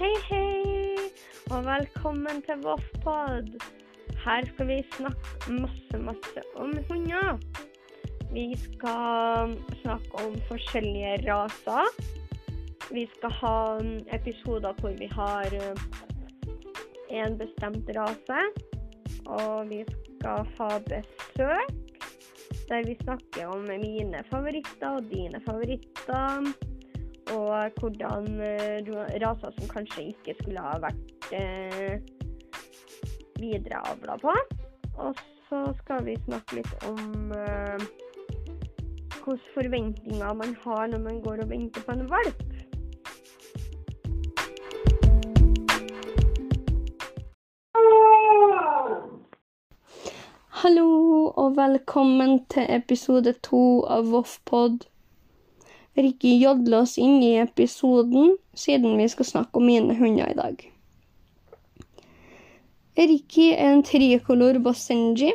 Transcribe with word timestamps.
Hei, 0.00 0.14
hei, 0.30 1.10
og 1.52 1.66
velkommen 1.66 2.38
til 2.46 2.62
Voffpod. 2.64 3.48
Her 4.22 4.46
skal 4.48 4.68
vi 4.70 4.78
snakke 4.94 5.56
masse, 5.58 5.98
masse 6.00 6.44
om 6.56 6.70
hunder. 6.88 7.36
Vi 8.32 8.46
skal 8.62 9.52
snakke 9.82 10.22
om 10.22 10.38
forskjellige 10.48 11.18
raser. 11.26 11.92
Vi 12.88 13.04
skal 13.12 13.36
ha 13.42 13.58
episoder 14.16 14.80
hvor 14.80 14.96
vi 15.02 15.10
har 15.12 15.58
en 17.10 17.38
bestemt 17.44 17.92
rase. 17.98 18.40
Og 19.26 19.68
vi 19.68 19.84
skal 19.90 20.48
ha 20.56 20.70
besøk, 20.88 21.76
der 22.72 22.88
vi 22.88 22.96
snakker 23.04 23.52
om 23.52 23.68
mine 23.68 24.24
favoritter 24.32 24.96
og 24.96 25.12
dine 25.12 25.44
favoritter 25.44 26.69
og 27.34 27.80
hvordan 27.80 28.26
uh, 28.40 28.90
raser 29.22 29.50
som 29.58 29.68
kanskje 29.70 30.10
ikke 30.12 30.34
skulle 30.40 30.60
ha 30.64 30.76
vært 30.82 31.28
uh, 31.34 31.96
videreavla 33.40 34.16
på. 34.22 34.34
Og 35.00 35.14
så 35.48 35.64
skal 35.82 36.04
vi 36.06 36.16
snakke 36.26 36.60
litt 36.60 36.86
om 36.88 37.32
uh, 37.34 37.88
hvilke 39.20 39.52
forventninger 39.54 40.32
man 40.34 40.56
har 40.64 40.86
når 40.86 40.98
man 40.98 41.20
går 41.22 41.44
og 41.44 41.50
venter 41.50 41.82
på 41.86 41.92
en 41.92 42.10
valp. 42.10 42.46
Hallo 50.60 50.88
og 51.36 51.56
velkommen 51.56 52.44
til 52.52 52.66
episode 52.68 53.32
to 53.42 53.84
av 53.88 54.10
Voffpod. 54.12 54.90
Ricky 55.96 56.36
jodle 56.38 56.82
oss 56.84 56.98
inn 56.98 57.22
i 57.22 57.34
episoden, 57.42 58.36
siden 58.54 58.98
vi 58.98 59.08
skal 59.10 59.26
snakke 59.26 59.58
om 59.58 59.66
mine 59.66 59.96
hunder 59.98 60.30
i 60.30 60.36
dag. 60.38 60.66
Ricky 63.00 63.50
er 63.54 63.72
en 63.74 63.82
tricolor 63.82 64.60
Basenji. 64.62 65.32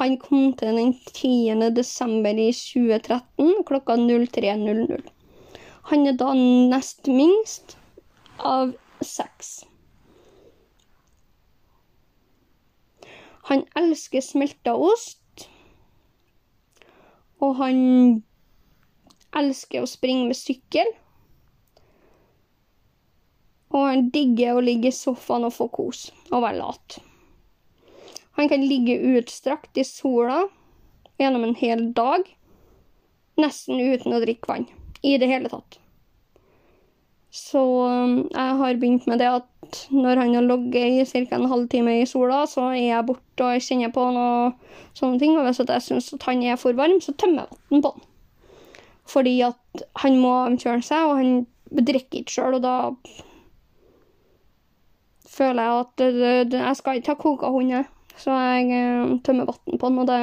Han 0.00 0.18
kom 0.22 0.52
til 0.58 0.76
den 0.76 0.92
10. 1.14 1.70
desember 1.76 2.36
i 2.36 2.50
2013 2.52 3.64
klokka 3.66 3.96
03.00. 3.96 5.08
Han 5.90 6.06
er 6.06 6.16
da 6.20 6.30
nest 6.36 7.08
minst 7.08 7.76
av 8.38 8.74
seks. 9.02 9.64
Han 13.50 13.64
elsker 13.74 14.22
smelta 14.22 14.76
ost, 14.78 15.48
og 17.40 17.56
han 17.58 17.80
elsker 19.36 19.84
å 19.84 19.90
springe 19.90 20.28
med 20.30 20.38
sykkel. 20.38 20.88
Og 23.70 23.86
han 23.86 24.08
digger 24.14 24.56
å 24.56 24.64
ligge 24.64 24.90
i 24.90 24.96
sofaen 24.96 25.46
og 25.46 25.54
få 25.54 25.68
kos 25.74 26.08
og 26.30 26.42
være 26.42 26.58
lat. 26.58 26.98
Han 28.38 28.48
kan 28.50 28.64
ligge 28.64 28.98
utstrakt 29.18 29.78
i 29.78 29.84
sola 29.86 30.42
gjennom 31.20 31.44
en 31.44 31.58
hel 31.58 31.90
dag, 31.94 32.24
nesten 33.40 33.78
uten 33.78 34.16
å 34.16 34.22
drikke 34.22 34.48
vann 34.50 34.66
i 35.06 35.16
det 35.20 35.28
hele 35.30 35.50
tatt. 35.52 35.78
Så 37.30 37.60
um, 37.86 38.14
jeg 38.26 38.54
har 38.58 38.78
begynt 38.82 39.06
med 39.06 39.20
det 39.22 39.28
at 39.30 39.82
når 39.94 40.18
han 40.18 40.34
har 40.34 40.46
ligget 40.48 41.14
i 41.14 41.26
ca. 41.28 41.36
en 41.36 41.50
halvtime 41.52 42.00
i 42.00 42.06
sola, 42.08 42.42
så 42.50 42.72
er 42.72 42.88
jeg 42.88 43.06
borte 43.06 43.46
og 43.46 43.62
kjenner 43.62 43.92
på 43.94 44.06
noe 44.16 44.50
sånne 44.98 45.20
ting. 45.22 45.36
Og 45.38 45.46
hvis 45.46 45.62
jeg 45.62 45.84
syns 45.86 46.10
han 46.26 46.42
er 46.42 46.58
for 46.58 46.74
varm, 46.74 46.98
så 46.98 47.14
tømmer 47.14 47.44
jeg 47.44 47.60
vann 47.70 47.84
på 47.84 47.92
han. 47.94 48.09
Fordi 49.10 49.40
at 49.42 49.84
han 50.02 50.18
må 50.22 50.32
avkjøle 50.44 50.84
seg, 50.86 51.08
og 51.08 51.18
han 51.18 51.32
drikker 51.70 52.22
ikke 52.22 52.34
sjøl, 52.36 52.58
og 52.58 52.64
da 52.64 52.74
føler 55.30 55.62
jeg 55.62 55.80
at 55.80 56.54
jeg 56.58 56.78
skal 56.78 57.00
ikke 57.00 57.14
ha 57.14 57.20
koka 57.20 57.50
hund, 57.54 57.74
så 58.18 58.36
jeg 58.36 58.70
eh, 58.76 59.16
tømmer 59.26 59.50
vann 59.50 59.80
på 59.80 59.88
han. 59.88 60.00
Og 60.02 60.10
det 60.10 60.20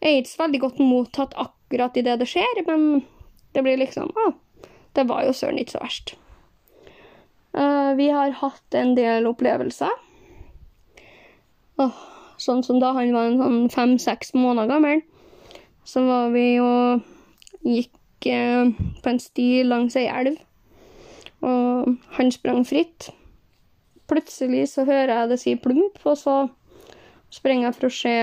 er 0.00 0.20
ikke 0.20 0.32
så 0.32 0.42
veldig 0.44 0.62
godt 0.64 0.82
mottatt 0.82 1.36
akkurat 1.38 1.98
idet 1.98 2.18
det 2.20 2.30
skjer, 2.30 2.62
men 2.68 3.02
det 3.54 3.64
blir 3.66 3.80
liksom 3.80 4.10
ah, 4.24 4.34
det 4.96 5.06
var 5.10 5.26
jo 5.26 5.34
søren 5.36 5.60
ikke 5.60 5.76
så 5.76 5.82
verst. 5.82 6.14
Uh, 7.56 7.94
vi 7.98 8.10
har 8.12 8.34
hatt 8.38 8.76
en 8.76 8.94
del 8.94 9.26
opplevelser. 9.26 9.92
Oh, 11.78 12.00
sånn 12.38 12.64
som 12.66 12.80
da 12.82 12.92
han 12.96 13.12
var 13.14 13.28
en 13.28 13.38
sånn 13.40 13.60
fem-seks 13.72 14.34
måneder 14.36 14.70
gammel, 14.70 15.02
så 15.86 16.02
var 16.06 16.32
vi 16.34 16.44
jo 16.56 16.68
gikk 17.66 18.28
eh, 18.30 18.70
på 19.02 19.12
en 19.12 19.20
sti 19.22 19.48
langs 19.66 19.96
ei 19.98 20.06
elv, 20.10 20.38
og 21.44 21.94
han 22.18 22.32
sprang 22.34 22.64
fritt. 22.66 23.10
Plutselig 24.08 24.68
så 24.72 24.86
hører 24.88 25.14
jeg 25.14 25.30
det 25.32 25.40
si 25.42 25.54
plump, 25.60 26.00
og 26.04 26.16
så 26.18 26.38
springer 27.34 27.68
jeg 27.68 27.76
for 27.76 27.88
å 27.88 27.96
se 27.98 28.16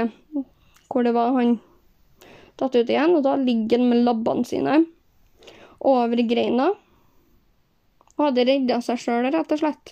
hvor 0.89 1.05
det 1.05 1.13
var 1.15 1.35
han 1.35 1.57
datt 2.59 2.75
ut 2.75 2.89
igjen, 2.89 3.15
og 3.17 3.23
da 3.25 3.35
ligger 3.39 3.81
han 3.81 3.91
med 3.91 4.05
labbene 4.07 4.47
sine 4.47 4.81
over 5.85 6.21
greina 6.25 6.71
og 8.15 8.29
hadde 8.29 8.45
redda 8.47 8.79
seg 8.83 9.01
sjøl, 9.01 9.27
rett 9.27 9.51
og 9.51 9.59
slett. 9.59 9.91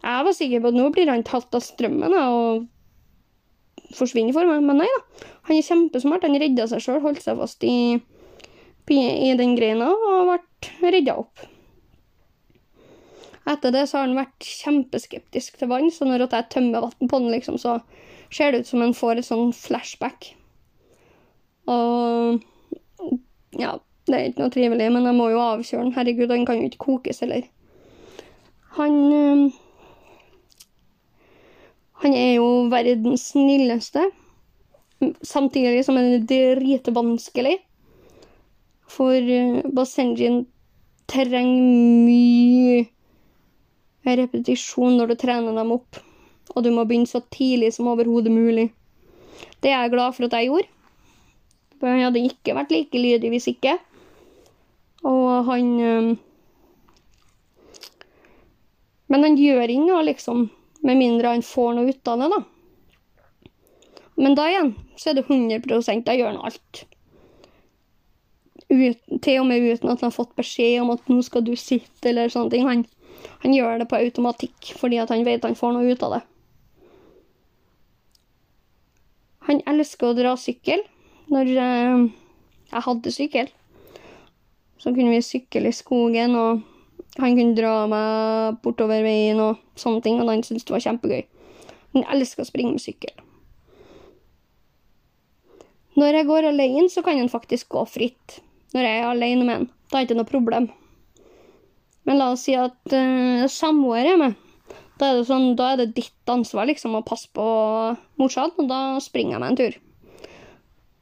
Jeg 0.00 0.26
var 0.26 0.36
sikker 0.36 0.62
på 0.62 0.70
at 0.70 0.78
nå 0.78 0.86
blir 0.94 1.10
han 1.10 1.24
tatt 1.26 1.56
av 1.56 1.64
strømmen 1.64 2.14
og 2.14 2.68
forsvinner 3.96 4.34
for 4.36 4.46
meg, 4.46 4.62
men 4.64 4.80
nei 4.80 4.88
da. 4.88 5.00
Han 5.48 5.58
er 5.58 5.66
kjempesmart. 5.66 6.24
Han 6.24 6.38
redda 6.40 6.68
seg 6.70 6.84
sjøl, 6.84 7.00
holdt 7.02 7.24
seg 7.24 7.40
fast 7.40 7.66
i 7.66 7.98
i 8.88 9.34
den 9.38 9.56
greina 9.58 9.90
og 9.92 10.30
ble 10.80 10.92
redda 10.94 11.16
opp. 11.20 11.44
Etter 13.50 13.72
det 13.74 13.86
så 13.88 13.98
har 13.98 14.08
han 14.08 14.18
vært 14.18 14.46
kjempeskeptisk 14.46 15.58
til 15.58 15.70
vann, 15.70 15.90
så 15.90 16.06
når 16.06 16.26
jeg 16.26 16.48
tømmer 16.52 16.86
vann 16.86 17.10
på 17.10 17.20
den, 17.20 17.30
liksom, 17.34 17.58
så 17.58 17.80
ser 18.30 18.52
det 18.52 18.62
ut 18.62 18.70
som 18.70 18.84
han 18.84 18.94
får 18.94 19.20
et 19.20 19.28
sånn 19.28 19.54
flashback. 19.56 20.32
Og 21.70 22.42
ja, 23.58 23.78
det 24.06 24.16
er 24.16 24.28
ikke 24.28 24.44
noe 24.44 24.54
trivelig, 24.54 24.90
men 24.92 25.08
jeg 25.08 25.18
må 25.18 25.30
jo 25.32 25.40
avkjøre 25.42 25.86
den. 25.86 25.96
Herregud, 25.96 26.30
han 26.34 26.46
kan 26.46 26.60
jo 26.60 26.70
ikke 26.70 26.84
kokes 26.86 27.24
heller. 27.24 27.48
Han 28.76 29.50
Han 32.00 32.14
er 32.16 32.30
jo 32.38 32.46
verdens 32.72 33.26
snilleste, 33.34 34.06
samtidig 35.20 35.82
som 35.84 35.98
han 36.00 36.14
er 36.14 36.22
dritvanskelig. 36.24 37.58
For 38.90 39.14
uh, 39.14 39.60
Basenjin 39.74 40.42
trenger 41.10 42.06
mye 42.06 42.86
repetisjon 44.20 44.96
når 44.98 45.12
du 45.12 45.18
trener 45.20 45.56
dem 45.56 45.74
opp. 45.76 46.00
Og 46.54 46.64
du 46.66 46.72
må 46.74 46.84
begynne 46.84 47.10
så 47.10 47.22
tidlig 47.30 47.72
som 47.76 47.90
overhodet 47.92 48.32
mulig. 48.34 48.70
Det 49.62 49.70
er 49.70 49.84
jeg 49.84 49.92
glad 49.94 50.16
for 50.16 50.26
at 50.26 50.34
jeg 50.36 50.50
gjorde. 50.50 50.70
For 51.78 51.88
han 51.88 52.02
hadde 52.04 52.24
ikke 52.26 52.56
vært 52.56 52.74
like 52.74 52.98
lydig 53.00 53.30
hvis 53.32 53.48
ikke. 53.54 53.76
Og 55.06 55.46
han 55.46 55.70
um, 55.80 56.10
Men 59.10 59.26
han 59.26 59.36
gjør 59.38 59.66
ikke 59.72 59.86
noe, 59.88 60.02
liksom. 60.06 60.44
Med 60.86 60.98
mindre 61.00 61.32
han 61.34 61.42
får 61.42 61.72
noe 61.76 61.90
ut 61.90 62.10
av 62.10 62.20
det, 62.20 62.28
da. 62.30 62.40
Men 64.20 64.36
da 64.38 64.46
igjen 64.50 64.74
så 65.00 65.10
er 65.10 65.18
det 65.18 65.26
100 65.26 65.80
jeg 65.88 66.20
gjør 66.20 66.34
nå 66.36 66.44
alt 66.46 66.84
ut, 68.70 69.20
til 69.22 69.40
og 69.42 69.48
med 69.50 69.66
uten 69.66 69.90
at 69.90 70.00
han 70.00 70.08
har 70.08 70.16
fått 70.16 70.36
beskjed 70.38 70.80
om 70.84 70.94
at 70.94 71.08
nå 71.10 71.20
skal 71.26 71.44
du 71.46 71.54
sitte, 71.58 72.10
eller 72.10 72.32
sånne 72.32 72.54
ting. 72.54 72.66
Han, 72.68 72.84
han 73.44 73.54
gjør 73.54 73.82
det 73.82 73.88
på 73.90 73.98
automatikk 73.98 74.74
fordi 74.78 75.00
han 75.02 75.26
vet 75.26 75.46
han 75.46 75.58
får 75.58 75.74
noe 75.76 75.90
ut 75.90 76.04
av 76.06 76.16
det. 76.18 76.22
Han 79.50 79.62
elsker 79.72 80.10
å 80.10 80.16
dra 80.16 80.36
sykkel. 80.38 80.82
Når 81.30 81.48
eh, 81.62 82.04
jeg 82.70 82.84
hadde 82.86 83.14
sykkel, 83.14 83.50
så 84.80 84.92
kunne 84.94 85.14
vi 85.14 85.22
sykle 85.22 85.70
i 85.70 85.74
skogen, 85.74 86.34
og 86.38 86.62
han 87.20 87.36
kunne 87.38 87.56
dra 87.58 87.74
meg 87.90 88.60
bortover 88.64 89.02
veien 89.04 89.40
og 89.42 89.60
sånne 89.78 90.02
ting, 90.04 90.20
og 90.22 90.30
han 90.30 90.44
syntes 90.46 90.66
det 90.66 90.74
var 90.74 90.84
kjempegøy. 90.86 91.24
Han 91.96 92.06
elsker 92.14 92.44
å 92.44 92.48
springe 92.48 92.76
med 92.76 92.82
sykkel. 92.82 93.14
Når 95.98 96.20
jeg 96.20 96.28
går 96.30 96.48
alene, 96.52 96.86
så 96.88 97.02
kan 97.04 97.18
han 97.18 97.32
faktisk 97.32 97.74
gå 97.74 97.82
fritt 97.90 98.38
når 98.74 98.86
jeg 98.86 99.00
er 99.00 99.08
alene 99.08 99.46
med 99.46 99.54
han. 99.54 99.66
Da 99.90 99.98
er 99.98 100.04
det 100.04 100.10
ikke 100.10 100.20
noe 100.20 100.30
problem. 100.30 100.70
Men 102.08 102.20
la 102.20 102.30
oss 102.34 102.46
si 102.46 102.54
at 102.58 102.94
uh, 102.94 103.46
samboer 103.50 104.12
er 104.12 104.20
med. 104.20 104.38
Da 105.00 105.14
er, 105.14 105.22
sånn, 105.24 105.54
da 105.56 105.72
er 105.72 105.80
det 105.80 105.94
ditt 105.96 106.30
ansvar 106.30 106.68
liksom, 106.68 106.98
å 106.98 107.06
passe 107.06 107.30
på 107.32 107.44
morsan, 108.20 108.52
og 108.60 108.66
da 108.68 108.98
springer 109.00 109.36
jeg 109.36 109.42
meg 109.42 109.52
en 109.52 109.60
tur. 109.60 109.78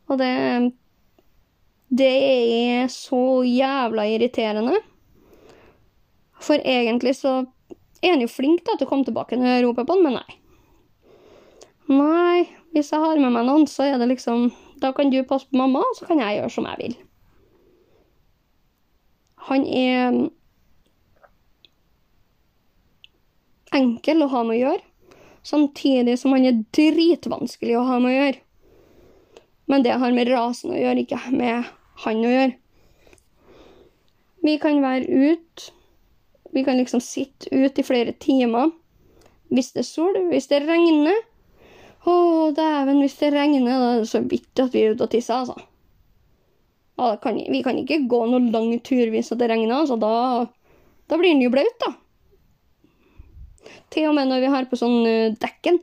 Og 0.08 0.20
det 0.20 0.34
Det 1.88 2.14
er 2.84 2.88
så 2.92 3.42
jævla 3.48 4.04
irriterende. 4.12 4.76
For 6.38 6.60
egentlig 6.60 7.14
så 7.16 7.46
er 8.02 8.12
han 8.12 8.22
jo 8.22 8.28
flink 8.28 8.60
da, 8.66 8.76
til 8.76 8.86
å 8.86 8.90
komme 8.90 9.08
tilbake 9.08 9.38
når 9.38 9.48
jeg 9.48 9.64
roper 9.64 9.88
på 9.88 9.96
han, 9.96 10.04
men 10.04 10.18
nei. 10.20 10.36
Nei, 11.88 12.44
hvis 12.76 12.92
jeg 12.92 13.00
har 13.00 13.16
med 13.16 13.32
meg 13.32 13.48
noen, 13.48 13.64
så 13.66 13.88
er 13.88 13.96
det 13.98 14.10
liksom 14.12 14.50
Da 14.78 14.92
kan 14.94 15.08
du 15.10 15.16
passe 15.26 15.48
på 15.48 15.56
mamma, 15.58 15.80
og 15.80 15.96
så 15.96 16.06
kan 16.06 16.20
jeg 16.22 16.36
gjøre 16.36 16.52
som 16.54 16.68
jeg 16.68 16.78
vil. 16.84 16.98
Han 19.46 19.64
er 19.64 20.18
enkel 23.78 24.24
å 24.24 24.30
ha 24.32 24.42
med 24.44 24.56
å 24.56 24.60
gjøre, 24.60 24.84
samtidig 25.46 26.18
som 26.20 26.34
han 26.34 26.46
er 26.48 26.62
dritvanskelig 26.74 27.76
å 27.78 27.86
ha 27.88 27.98
med 28.02 28.12
å 28.12 28.16
gjøre. 28.16 28.40
Men 29.68 29.84
det 29.84 29.98
har 30.00 30.14
med 30.16 30.30
rasen 30.32 30.72
å 30.72 30.80
gjøre, 30.80 31.04
ikke 31.04 31.20
med 31.36 31.68
han 32.04 32.24
å 32.24 32.32
gjøre. 32.32 32.54
Vi 34.44 34.54
kan 34.62 34.82
være 34.82 35.04
ute. 35.04 35.72
Vi 36.54 36.62
kan 36.64 36.78
liksom 36.80 37.02
sitte 37.04 37.50
ute 37.52 37.82
i 37.82 37.84
flere 37.84 38.14
timer. 38.16 38.70
Hvis 39.52 39.72
det 39.74 39.82
er 39.82 39.88
sol, 39.88 40.16
hvis 40.30 40.48
det 40.48 40.62
regner. 40.64 41.18
Å, 42.08 42.14
dæven, 42.56 43.02
hvis 43.02 43.18
det 43.20 43.34
regner, 43.34 43.68
da 43.68 43.88
er 43.92 44.00
det 44.00 44.08
så 44.08 44.22
vidt 44.24 44.62
at 44.62 44.72
vi 44.72 44.86
er 44.86 44.94
ute 44.94 45.04
og 45.04 45.12
tisser, 45.12 45.42
altså. 45.42 45.67
Kan, 47.22 47.36
vi 47.38 47.62
kan 47.62 47.78
ikke 47.78 48.00
gå 48.10 48.24
noen 48.26 48.48
lang 48.50 48.72
tur 48.82 49.10
hvis 49.12 49.30
det 49.38 49.46
regner, 49.50 49.86
så 49.86 49.94
Da, 50.00 50.46
da 51.06 51.18
blir 51.18 51.30
den 51.30 51.44
jo 51.44 51.52
blaut, 51.54 51.76
da. 51.84 51.92
Til 53.94 54.08
og 54.10 54.16
med 54.18 54.28
når 54.28 54.42
vi 54.42 54.50
har 54.52 54.66
på 54.68 54.78
sånn 54.78 54.98
uh, 55.06 55.36
dekken, 55.38 55.78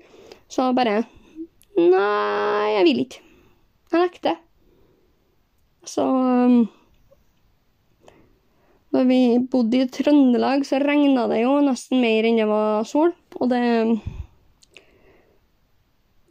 så 0.52 0.72
bare 0.76 1.04
Nei, 1.76 2.72
jeg 2.72 2.84
vil 2.88 3.00
ikke. 3.04 3.22
Jeg 3.92 4.02
nekter. 4.02 4.38
Så 5.86 6.06
um, 6.08 6.62
Når 8.96 9.08
vi 9.10 9.20
bodde 9.52 9.82
i 9.84 9.90
Trøndelag, 9.92 10.64
så 10.68 10.80
regna 10.80 11.28
det 11.32 11.42
jo 11.42 11.58
nesten 11.66 12.00
mer 12.00 12.28
enn 12.28 12.40
det 12.40 12.48
var 12.48 12.88
sol. 12.88 13.12
Og 13.36 13.52
det 13.52 13.62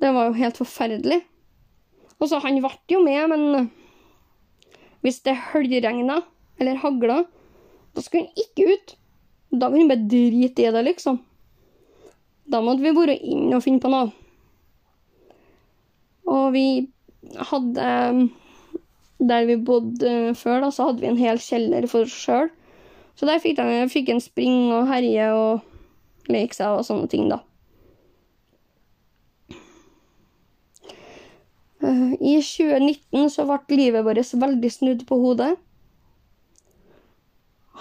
Det 0.01 0.13
var 0.13 0.29
jo 0.29 0.41
helt 0.41 0.61
forferdelig. 0.61 1.21
Og 2.21 2.29
så 2.31 2.41
han 2.41 2.61
ble 2.61 2.73
jo 2.89 3.05
med, 3.05 3.33
men 3.33 3.71
hvis 5.05 5.21
det 5.27 5.37
høljregna 5.53 6.23
eller 6.61 6.81
hagla, 6.81 7.23
da 7.95 8.03
skulle 8.03 8.27
han 8.27 8.45
ikke 8.45 8.73
ut. 8.73 8.95
Da 9.53 9.69
kunne 9.69 9.85
han 9.85 9.93
bare 9.93 10.09
drite 10.11 10.65
i 10.65 10.73
det, 10.75 10.83
liksom. 10.89 11.21
Da 12.51 12.61
måtte 12.65 12.85
vi 12.85 12.93
være 12.97 13.17
inn 13.21 13.53
og 13.55 13.63
finne 13.65 13.83
på 13.83 13.93
noe. 13.93 14.11
Og 16.29 16.51
vi 16.55 16.67
hadde 17.51 17.87
Der 19.25 19.47
vi 19.47 19.57
bodde 19.57 20.35
før, 20.37 20.65
da, 20.65 20.69
så 20.75 20.89
hadde 20.89 21.01
vi 21.01 21.09
en 21.09 21.21
hel 21.21 21.39
kjeller 21.41 21.87
for 21.89 22.05
oss 22.05 22.17
sjøl. 22.25 22.51
Så 23.15 23.29
der 23.29 23.39
fikk, 23.41 23.61
han, 23.63 23.89
fikk 23.89 24.11
en 24.11 24.21
spring 24.21 24.73
og 24.75 24.89
herje 24.91 25.29
og 25.33 26.33
leke 26.33 26.57
seg 26.57 26.81
og 26.81 26.85
sånne 26.85 27.09
ting, 27.09 27.29
da. 27.31 27.39
I 32.25 32.39
2019 32.41 33.29
så 33.31 33.45
ble 33.49 33.77
livet 33.77 34.05
vårt 34.07 34.33
veldig 34.41 34.71
snudd 34.73 35.03
på 35.09 35.19
hodet. 35.21 35.53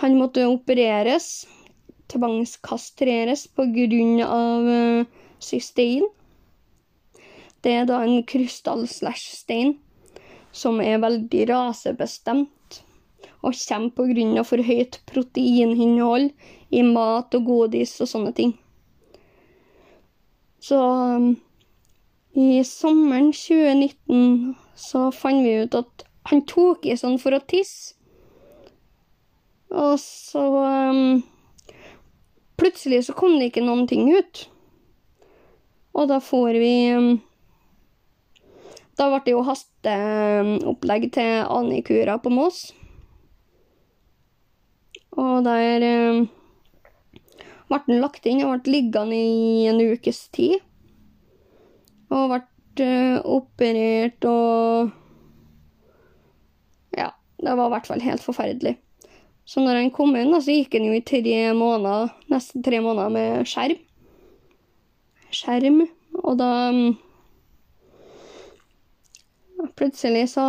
Han 0.02 0.18
måtte 0.20 0.44
opereres, 0.50 1.46
tvangskastreres 2.12 3.46
av 4.26 4.68
uh, 4.68 5.06
cystein. 5.40 6.04
Det 7.64 7.72
er 7.72 7.88
da 7.88 8.02
en 8.04 8.26
krystall-slash-stein 8.28 9.78
som 10.54 10.82
er 10.84 11.00
veldig 11.02 11.46
rasebestemt 11.54 12.82
og 13.44 13.56
kommer 13.56 13.94
av 13.96 14.44
for 14.48 14.64
høyt 14.64 15.00
proteininnhold 15.10 16.30
i 16.74 16.84
mat 16.88 17.36
og 17.38 17.48
godis 17.48 17.96
og 18.04 18.12
sånne 18.12 18.36
ting. 18.36 18.54
Så 20.64 20.80
i 22.34 22.64
sommeren 22.66 23.30
2019 23.34 24.56
så 24.76 25.10
fant 25.14 25.46
vi 25.46 25.60
ut 25.64 25.76
at 25.78 26.06
han 26.30 26.42
tok 26.50 26.88
i 26.90 26.96
sånn 26.98 27.20
for 27.22 27.36
å 27.36 27.44
tisse. 27.46 27.94
Og 29.74 29.98
så 30.02 30.42
um, 30.94 31.22
Plutselig 32.62 33.08
så 33.08 33.16
kom 33.18 33.40
det 33.40 33.50
ikke 33.50 33.64
noen 33.66 33.88
ting 33.90 34.06
ut. 34.14 34.44
Og 35.98 36.06
da 36.12 36.20
får 36.22 36.60
vi 36.62 36.74
um, 36.94 37.08
Da 38.98 39.10
ble 39.10 39.24
det 39.26 39.34
jo 39.34 39.42
hasteopplegg 39.48 41.10
til 41.16 41.42
Anikura 41.50 42.20
på 42.22 42.34
Mås. 42.34 42.68
Og 45.18 45.42
der 45.46 45.88
um, 45.90 46.28
ble 47.74 47.98
lagt 47.98 48.30
inn 48.30 48.46
og 48.46 48.62
ble 48.62 48.78
liggende 48.78 49.18
i 49.18 49.66
en 49.70 49.82
ukes 49.82 50.28
tid. 50.34 50.62
Og 52.14 52.32
ble 52.32 52.42
uh, 52.86 53.20
operert 53.36 54.26
og 54.30 54.92
Ja, 56.98 57.10
det 57.42 57.56
var 57.58 57.68
i 57.68 57.74
hvert 57.76 57.90
fall 57.90 58.04
helt 58.06 58.26
forferdelig. 58.26 58.78
Så 59.46 59.60
når 59.60 59.82
han 59.82 59.92
kom 59.92 60.16
inn, 60.16 60.32
så 60.40 60.56
gikk 60.56 60.78
han 60.78 60.88
jo 60.88 60.96
i 60.96 61.04
tre 61.04 61.52
måneder, 61.58 62.14
nesten 62.32 62.64
tre 62.64 62.80
måneder 62.84 63.12
med 63.12 63.50
skjerm. 63.50 63.82
Skjerm. 65.34 65.82
Og 66.22 66.38
da 66.40 66.52
um, 66.72 66.94
Plutselig 69.80 70.28
så 70.34 70.44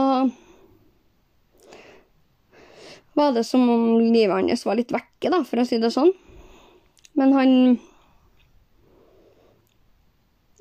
var 3.14 3.32
det 3.32 3.44
som 3.46 3.62
om 3.70 3.84
livet 4.02 4.34
hans 4.34 4.64
var 4.66 4.76
litt 4.78 4.92
vekke, 4.92 5.30
da, 5.30 5.40
for 5.46 5.62
å 5.62 5.66
si 5.68 5.78
det 5.80 5.92
sånn. 5.94 6.10
Men 7.14 7.34
han 7.36 7.52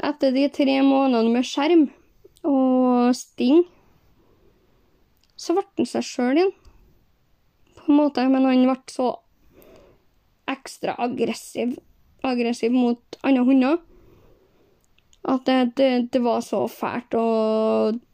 Etter 0.03 0.33
de 0.35 0.47
tre 0.51 0.79
månedene 0.83 1.31
med 1.31 1.47
skjerm 1.47 1.85
og 2.43 3.13
sting, 3.15 3.63
så 5.39 5.55
ble 5.55 5.65
han 5.77 5.89
seg 5.89 6.05
sjøl 6.07 6.41
igjen 6.41 6.53
på 7.77 7.91
en 7.91 7.99
måte, 7.99 8.25
men 8.31 8.45
han 8.47 8.67
ble 8.67 8.75
så 8.91 9.09
ekstra 10.51 10.95
aggressiv, 11.03 11.77
aggressiv 12.23 12.75
mot 12.75 13.19
andre 13.23 13.47
hunder 13.47 13.79
at 15.23 15.45
det, 15.47 15.75
det, 15.77 15.91
det, 16.11 16.19
var 16.23 16.41
så 16.43 16.65
fælt 16.67 17.15
å 17.15 17.27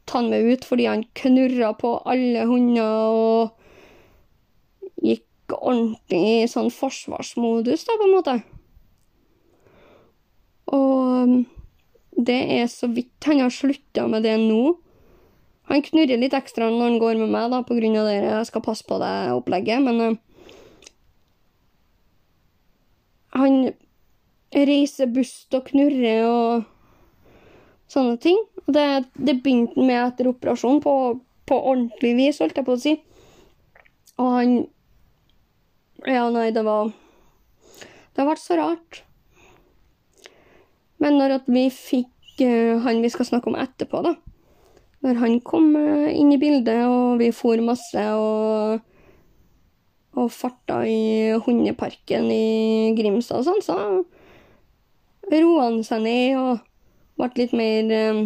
ta 0.06 0.20
han 0.20 0.30
med 0.30 0.46
ut, 0.46 0.66
fordi 0.66 0.86
han 0.86 1.02
knurra 1.18 1.72
på 1.78 1.96
alle 2.06 2.44
hunder 2.46 3.16
og 3.18 5.02
gikk 5.02 5.56
ordentlig 5.56 6.44
i 6.44 6.50
sånn 6.50 6.70
forsvarsmodus, 6.70 7.82
da, 7.88 7.96
på 7.98 8.06
en 8.06 8.14
måte. 8.14 8.36
Og 10.70 11.34
det 12.26 12.40
er 12.60 12.66
så 12.70 12.88
vidt 12.90 13.28
han 13.28 13.42
har 13.44 13.52
slutta 13.54 14.06
med 14.10 14.24
det 14.26 14.36
nå. 14.40 14.74
Han 15.70 15.84
knurrer 15.86 16.18
litt 16.18 16.34
ekstra 16.34 16.66
når 16.70 16.88
han 16.88 16.98
går 17.02 17.20
med 17.20 17.30
meg, 17.30 17.50
da, 17.52 17.60
på 17.62 17.76
grunn 17.78 17.98
av 18.00 18.08
det 18.10 18.16
jeg 18.18 18.48
skal 18.48 18.64
passe 18.64 18.86
på 18.86 18.98
det 19.02 19.12
opplegget, 19.36 19.84
men 19.84 20.00
uh, 20.02 20.18
Han 23.38 23.70
reiser 24.50 25.06
bust 25.14 25.54
og 25.54 25.68
knurrer 25.68 26.24
og 26.26 26.64
sånne 27.90 28.16
ting. 28.22 28.40
Det, 28.66 28.86
det 29.14 29.36
begynte 29.44 29.78
med 29.78 30.00
etter 30.02 30.30
operasjonen, 30.32 30.82
på, 30.82 30.94
på 31.46 31.60
ordentlig 31.60 32.16
vis, 32.18 32.40
holdt 32.42 32.58
jeg 32.58 32.66
på 32.66 32.74
å 32.74 32.82
si. 32.82 32.96
Og 34.18 34.34
han 34.36 34.58
Ja, 36.08 36.26
nei, 36.32 36.48
det 36.50 36.64
var 36.64 36.90
Det 36.90 38.22
har 38.22 38.30
vært 38.32 38.42
så 38.42 38.58
rart. 38.58 39.02
Men 41.00 41.16
når 41.20 41.38
vi 41.48 41.68
fikk 41.72 42.44
uh, 42.44 42.80
han 42.84 43.00
vi 43.04 43.12
skal 43.12 43.28
snakke 43.28 43.52
om 43.52 43.58
etterpå, 43.60 44.02
da 44.04 44.16
når 45.00 45.16
han 45.22 45.38
kom 45.44 45.72
uh, 45.76 46.08
inn 46.12 46.32
i 46.34 46.40
bildet, 46.40 46.84
og 46.84 47.20
vi 47.20 47.30
for 47.32 47.60
masse 47.64 48.02
og, 48.20 48.80
og 50.20 50.32
farta 50.34 50.82
i 50.84 51.38
hundeparken 51.46 52.28
i 52.34 52.92
Grimstad 52.98 53.40
og 53.40 53.48
sånn, 53.48 53.64
så 53.64 53.78
roa 55.30 55.68
han 55.68 55.80
seg 55.86 56.04
ned 56.04 56.36
og 56.40 56.60
ble 57.20 57.30
litt 57.38 57.56
mer 57.56 57.90
eh, 57.94 58.20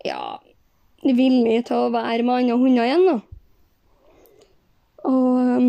Ja, 0.00 0.40
villig 1.04 1.58
til 1.68 1.76
å 1.76 1.90
være 1.92 2.24
med 2.24 2.38
andre 2.40 2.56
hunder 2.56 2.86
igjen, 2.88 3.02
da. 3.04 3.18
Og 5.10 5.50
um, 5.60 5.66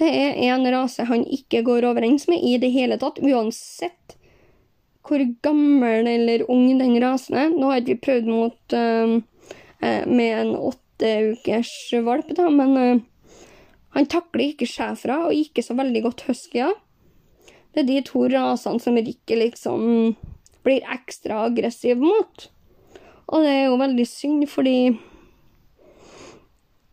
det 0.00 0.08
er 0.08 0.38
en 0.48 0.64
rase 0.72 1.04
han 1.08 1.26
ikke 1.28 1.60
går 1.66 1.84
overens 1.90 2.26
med 2.30 2.40
i 2.40 2.56
det 2.60 2.72
hele 2.72 2.96
tatt, 3.00 3.20
uansett 3.20 4.16
hvor 5.04 5.22
gammel 5.42 6.06
eller 6.06 6.44
ung 6.52 6.78
den 6.78 6.94
rasen 7.02 7.36
er. 7.36 7.50
Nå 7.52 7.72
har 7.72 7.84
vi 7.84 7.98
prøvd 7.98 8.28
mot 8.30 8.76
uh, 8.76 9.16
med 9.80 10.30
en 10.36 10.52
åtte 10.56 11.10
ukers 11.32 11.72
valp, 12.06 12.30
da, 12.36 12.48
men 12.52 12.76
uh, 12.76 13.02
han 13.96 14.08
takler 14.08 14.52
ikke 14.52 14.68
schæfere 14.70 15.18
og 15.26 15.36
ikke 15.36 15.64
så 15.66 15.74
veldig 15.78 16.04
godt 16.06 16.24
huskyer. 16.28 16.76
Det 17.74 17.84
er 17.84 17.90
de 17.90 18.00
to 18.06 18.24
rasene 18.30 18.82
som 18.82 18.98
Rikke 18.98 19.38
liksom 19.38 20.14
blir 20.64 20.86
ekstra 20.94 21.44
aggressiv 21.48 22.00
mot. 22.02 22.46
Og 23.30 23.44
det 23.44 23.50
er 23.54 23.64
jo 23.68 23.80
veldig 23.80 24.06
synd, 24.10 24.46
fordi 24.50 24.78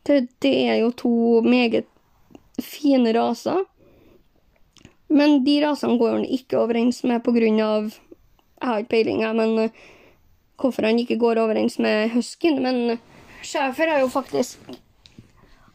det, 0.07 0.19
det 0.43 0.53
er 0.69 0.81
jo 0.81 0.91
to 0.95 1.13
meget 1.45 1.87
fine 2.61 3.13
raser. 3.15 3.65
Men 5.07 5.43
de 5.45 5.59
rasene 5.63 5.97
går 5.99 6.17
han 6.17 6.25
ikke 6.25 6.59
overens 6.59 7.03
med 7.07 7.23
av 7.63 7.93
jeg 8.57 8.67
har 8.67 8.79
ikke 8.81 8.89
peiling, 8.89 9.21
men 9.37 9.59
uh, 9.59 9.69
hvorfor 10.57 10.87
han 10.87 10.99
ikke 10.99 11.19
går 11.21 11.37
overens 11.37 11.77
med 11.79 12.09
huskyen. 12.15 12.61
Men 12.63 12.97
schæfer 13.45 13.91
har 13.91 14.01
jo 14.01 14.09
faktisk 14.09 14.57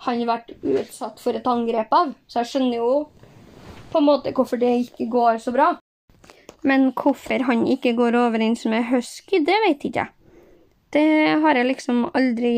han 0.03 0.25
vært 0.27 0.51
utsatt 0.63 1.21
for 1.23 1.39
et 1.39 1.47
angrep 1.47 1.93
av. 1.95 2.11
Så 2.27 2.43
jeg 2.43 2.51
skjønner 2.51 2.81
jo 2.81 2.91
på 3.93 4.01
en 4.01 4.09
måte 4.09 4.33
hvorfor 4.35 4.59
det 4.59 4.73
ikke 4.89 5.07
går 5.13 5.39
så 5.45 5.55
bra. 5.55 5.69
Men 6.67 6.91
hvorfor 6.91 7.45
han 7.47 7.67
ikke 7.71 7.95
går 7.99 8.19
overens 8.19 8.65
med 8.71 8.89
husky, 8.91 9.39
det 9.47 9.59
vet 9.67 9.87
ikke 9.87 10.03
jeg. 10.03 10.11
Det 10.93 11.39
har 11.43 11.57
jeg 11.57 11.71
liksom 11.71 12.05
aldri 12.13 12.57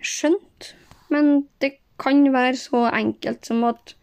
skjønt. 0.00 0.72
Men 1.10 1.48
det 1.60 1.79
kan 2.00 2.24
være 2.32 2.56
så 2.56 2.86
enkelt 2.96 3.46
som 3.46 3.64
at 3.68 3.94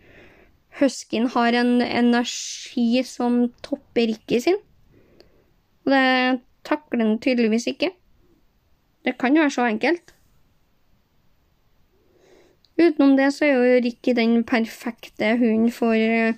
huskyen 0.80 1.28
har 1.34 1.56
en 1.58 1.82
energi 1.82 3.04
som 3.06 3.48
topper 3.66 4.12
rikket 4.12 4.46
sin. 4.46 4.60
Og 5.86 5.94
det 5.94 6.42
takler 6.68 7.04
den 7.04 7.18
tydeligvis 7.24 7.68
ikke. 7.68 7.92
Det 9.06 9.18
kan 9.18 9.36
jo 9.36 9.42
være 9.42 9.56
så 9.56 9.66
enkelt. 9.66 10.14
Utenom 12.78 13.16
det 13.18 13.32
så 13.34 13.46
er 13.46 13.56
jo 13.56 13.82
Ricky 13.82 14.14
den 14.16 14.44
perfekte 14.44 15.34
hunden 15.38 15.72
for 15.72 15.98
eh, 15.98 16.36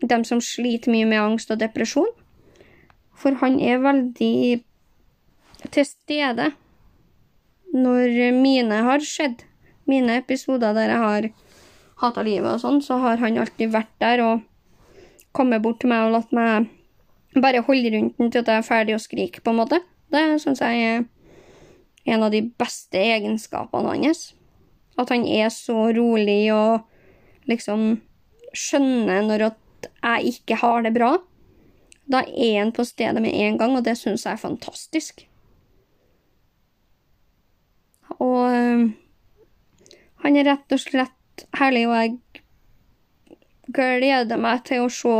dem 0.00 0.24
som 0.24 0.40
sliter 0.40 0.92
mye 0.94 1.04
med 1.04 1.20
angst 1.20 1.50
og 1.50 1.60
depresjon. 1.60 2.08
For 3.14 3.36
han 3.42 3.60
er 3.60 3.82
veldig 3.84 4.62
til 5.70 5.84
stede 5.86 6.52
når 7.74 8.32
mine 8.36 8.82
har 8.86 9.04
skjedd. 9.04 9.44
Mine 9.90 10.20
episoder 10.20 10.76
der 10.76 10.92
jeg 10.92 11.02
har 11.02 11.28
hata 12.02 12.22
livet 12.26 12.50
og 12.56 12.62
sånn, 12.62 12.82
så 12.82 12.98
har 13.02 13.20
han 13.22 13.38
alltid 13.38 13.72
vært 13.72 13.92
der 14.02 14.22
og 14.24 14.46
kommet 15.32 15.62
bort 15.64 15.80
til 15.82 15.90
meg 15.92 16.06
og 16.06 16.16
latt 16.16 16.32
meg 16.36 16.70
bare 17.40 17.64
holde 17.64 17.92
rundt 17.94 18.18
den 18.18 18.30
til 18.30 18.42
at 18.42 18.50
jeg 18.50 18.60
er 18.60 18.66
ferdig 18.66 18.94
å 18.96 19.00
skrike, 19.00 19.40
på 19.40 19.52
en 19.52 19.60
måte. 19.62 19.80
Det 20.12 20.22
syns 20.42 20.60
jeg 20.60 20.84
er 20.84 21.04
en 22.12 22.24
av 22.26 22.32
de 22.34 22.42
beste 22.60 23.00
egenskapene 23.00 23.94
hans. 23.94 24.32
At 25.00 25.12
han 25.14 25.24
er 25.24 25.48
så 25.54 25.88
rolig 25.96 26.52
og 26.52 26.82
liksom 27.48 28.02
skjønner 28.52 29.24
når 29.24 29.46
at 29.48 29.88
jeg 29.88 30.34
ikke 30.36 30.58
har 30.60 30.84
det 30.84 30.92
bra. 30.94 31.14
Da 32.12 32.24
er 32.26 32.58
han 32.58 32.74
på 32.76 32.84
stedet 32.84 33.22
med 33.22 33.32
en 33.32 33.56
gang, 33.60 33.76
og 33.78 33.86
det 33.86 33.96
syns 33.96 34.26
jeg 34.26 34.36
er 34.36 34.42
fantastisk. 34.42 35.24
Og 38.18 38.92
han 40.22 40.36
er 40.38 40.46
rett 40.46 40.74
og 40.74 40.80
slett 40.80 41.46
herlig, 41.58 41.86
og 41.88 41.96
jeg 41.98 42.42
gleder 43.74 44.38
meg 44.40 44.62
til 44.68 44.84
å 44.84 44.92
se 44.92 45.16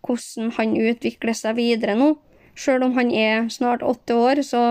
hvordan 0.00 0.52
han 0.56 0.76
utvikler 0.80 1.36
seg 1.36 1.58
videre 1.58 1.96
nå. 1.98 2.14
Selv 2.58 2.88
om 2.88 2.96
han 2.96 3.12
er 3.14 3.48
snart 3.52 3.84
åtte 3.86 4.16
år, 4.16 4.42
så 4.46 4.62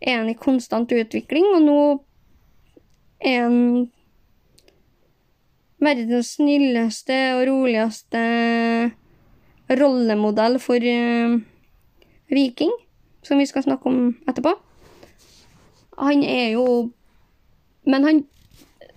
er 0.00 0.20
han 0.20 0.30
i 0.30 0.38
konstant 0.38 0.90
utvikling, 0.94 1.46
og 1.54 1.62
nå 1.66 1.80
er 3.18 3.44
han 3.44 3.60
verdens 5.82 6.34
snilleste 6.36 7.16
og 7.36 7.44
roligste 7.46 8.22
rollemodell 9.78 10.58
for 10.62 10.82
uh, 10.82 11.38
Viking, 12.32 12.72
som 13.22 13.38
vi 13.38 13.46
skal 13.46 13.66
snakke 13.66 13.90
om 13.90 14.16
etterpå. 14.28 14.54
Han 15.98 16.22
er 16.22 16.54
jo 16.54 16.66
Men 17.88 18.04
han 18.04 18.18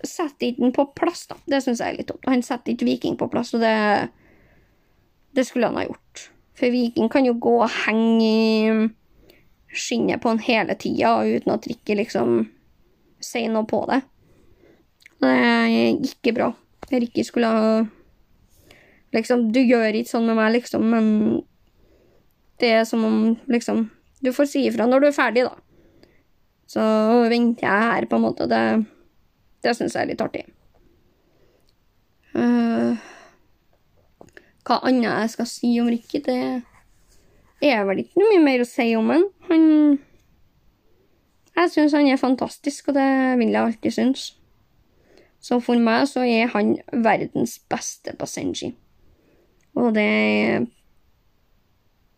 setter 0.08 0.50
ikke 0.50 0.64
den 0.66 0.74
på 0.76 0.86
plass, 0.98 1.26
da. 1.30 1.38
Det 1.50 1.62
syns 1.64 1.82
jeg 1.84 1.94
er 1.94 2.00
litt 2.00 2.10
dumt. 2.12 2.28
Han 2.30 2.44
setter 2.46 2.74
ikke 2.74 2.88
Viking 2.88 3.18
på 3.20 3.30
plass, 3.32 3.54
og 3.58 3.64
det, 3.64 3.76
det 5.38 5.46
skulle 5.48 5.70
han 5.72 5.80
ha 5.80 5.86
gjort. 5.88 6.26
For 6.58 6.74
Viking 6.74 7.10
kan 7.12 7.28
jo 7.28 7.38
gå 7.42 7.56
og 7.64 7.72
henge 7.86 8.32
i 8.32 8.90
skinnet 9.72 10.22
på 10.22 10.34
han 10.34 10.42
hele 10.44 10.76
tida 10.76 11.22
uten 11.24 11.54
at 11.54 11.68
Rikke 11.70 11.96
liksom 12.02 12.44
sier 13.24 13.52
noe 13.54 13.68
på 13.70 13.84
det. 13.90 14.02
Det 15.22 15.32
er 15.32 15.72
ikke 15.94 16.36
bra. 16.36 16.52
Rikke 16.92 17.24
skulle 17.26 17.50
ha 17.50 17.74
Liksom, 19.12 19.50
du 19.52 19.60
gjør 19.60 19.98
ikke 20.00 20.08
sånn 20.08 20.30
med 20.30 20.38
meg, 20.38 20.54
liksom, 20.56 20.86
men 20.88 21.08
det 22.64 22.70
er 22.78 22.86
som 22.88 23.02
om 23.04 23.18
liksom 23.52 23.90
Du 24.24 24.30
får 24.32 24.48
si 24.48 24.62
ifra 24.70 24.86
når 24.88 25.02
du 25.04 25.08
er 25.10 25.16
ferdig, 25.18 25.44
da. 25.50 25.58
Så 26.70 26.84
venter 27.28 27.66
jeg 27.66 27.88
her, 27.90 28.06
på 28.08 28.16
en 28.16 28.24
måte. 28.24 28.46
Det, 28.48 28.62
det 29.64 29.76
syns 29.78 29.96
jeg 29.96 30.04
er 30.04 30.12
litt 30.12 30.24
artig. 30.24 30.44
Uh, 32.32 32.96
hva 34.68 34.80
annet 34.88 35.10
jeg 35.10 35.34
skal 35.36 35.50
si 35.50 35.72
om 35.82 35.90
Ricky, 35.92 36.22
det 36.24 36.40
er 37.62 37.84
vel 37.88 38.04
ikke 38.04 38.22
noe 38.22 38.34
mye 38.34 38.46
mer 38.46 38.64
å 38.64 38.70
si 38.70 38.88
om 38.98 39.12
han. 39.14 39.28
Han 39.50 39.66
Jeg 41.52 41.74
syns 41.74 41.94
han 41.94 42.08
er 42.08 42.18
fantastisk, 42.18 42.90
og 42.90 42.96
det 42.96 43.10
vil 43.42 43.52
jeg 43.52 43.62
alltid 43.62 43.98
synes. 43.98 44.30
Så 45.42 45.58
for 45.60 45.82
meg 45.82 46.06
så 46.08 46.24
er 46.24 46.50
han 46.54 46.78
verdens 46.94 47.58
beste 47.70 48.14
på 48.18 48.30
Senji. 48.30 48.72
Og 49.76 49.94
det 49.96 50.06
er 50.06 50.66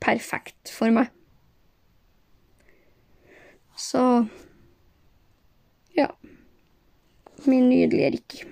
perfekt 0.04 0.72
for 0.74 0.92
meg. 0.94 1.10
Så 3.80 4.04
ja. 5.98 6.10
Min 7.46 7.70
nydelige 7.70 8.10
Ricky. 8.12 8.46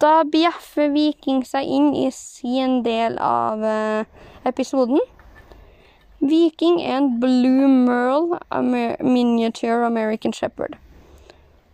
Da 0.00 0.22
bjeffer 0.32 0.88
Viking 0.94 1.42
seg 1.44 1.68
inn 1.68 1.90
i 1.92 2.06
sin 2.16 2.78
del 2.86 3.18
av 3.20 3.60
eh, 3.60 4.06
episoden. 4.48 5.00
Viking 6.20 6.80
er 6.80 6.96
en 7.02 7.10
Blue 7.20 7.68
Merle 7.68 8.38
Amer 8.48 8.96
miniature 9.04 9.84
American 9.84 10.32
Shepherd. 10.32 10.78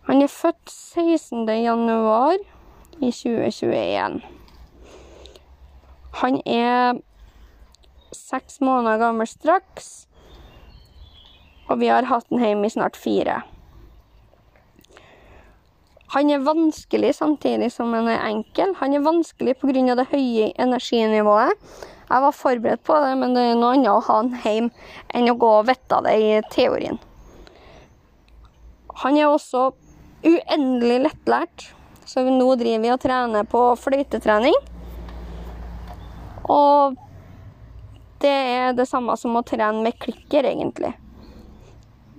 Han 0.07 0.21
er 0.21 0.27
født 0.27 0.71
16. 0.71 1.47
januar 1.47 2.35
i 2.99 3.11
2021. 3.11 4.21
Han 6.19 6.41
er 6.45 6.99
seks 8.15 8.61
måneder 8.61 8.97
gammel 8.97 9.27
straks, 9.27 10.06
og 11.67 11.79
vi 11.81 11.91
har 11.91 12.07
hatt 12.07 12.27
den 12.31 12.43
hjemme 12.43 12.67
i 12.67 12.73
snart 12.73 12.97
fire. 12.99 13.41
Han 16.15 16.29
er 16.31 16.45
vanskelig 16.45 17.17
samtidig 17.17 17.67
som 17.73 17.91
han 17.91 18.07
er 18.07 18.23
enkel. 18.29 18.71
Han 18.79 18.95
er 18.95 19.03
vanskelig 19.03 19.57
pga. 19.59 19.95
det 19.95 20.07
høye 20.11 20.53
energinivået. 20.55 21.51
Jeg 22.07 22.23
var 22.23 22.31
forberedt 22.31 22.83
på 22.87 22.95
det, 23.03 23.17
men 23.19 23.33
det 23.35 23.41
er 23.43 23.57
noe 23.59 23.73
annet 23.75 23.91
å 23.91 23.99
ha 23.99 24.21
han 24.21 24.31
hjemme 24.43 24.69
enn 25.13 25.27
å 25.27 25.35
gå 25.35 25.49
og 25.59 25.67
vite 25.67 25.99
det 26.05 26.13
i 26.15 26.29
teorien. 26.53 26.99
Han 29.03 29.17
er 29.17 29.27
også 29.27 29.73
uendelig 30.23 31.01
lettlært, 31.03 31.65
så 32.07 32.23
nå 32.23 32.55
driver 32.55 32.85
vi 32.85 32.93
og 32.93 33.01
trener 33.03 33.43
på 33.43 33.63
fløytetrening. 33.75 34.55
Og 36.47 36.95
det 38.23 38.31
er 38.31 38.71
det 38.73 38.87
samme 38.87 39.17
som 39.19 39.35
å 39.35 39.43
trene 39.45 39.83
med 39.83 39.99
klikker, 39.99 40.47
egentlig. 40.47 40.95